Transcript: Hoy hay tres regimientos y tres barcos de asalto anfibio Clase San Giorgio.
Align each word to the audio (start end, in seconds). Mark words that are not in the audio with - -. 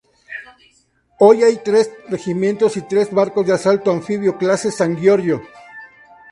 Hoy 1.19 1.43
hay 1.43 1.57
tres 1.57 1.91
regimientos 2.09 2.75
y 2.75 2.81
tres 2.81 3.11
barcos 3.13 3.45
de 3.45 3.53
asalto 3.53 3.91
anfibio 3.91 4.35
Clase 4.39 4.71
San 4.71 4.97
Giorgio. 4.97 5.43